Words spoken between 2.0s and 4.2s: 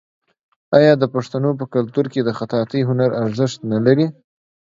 کې د خطاطۍ هنر ارزښت نلري؟